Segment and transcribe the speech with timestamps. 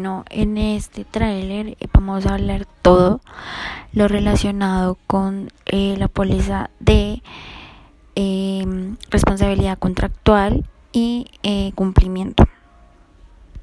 [0.00, 3.20] Bueno, en este tráiler eh, vamos a hablar todo
[3.92, 7.22] lo relacionado con eh, la póliza de
[8.14, 12.44] em, responsabilidad contractual y eh, cumplimiento.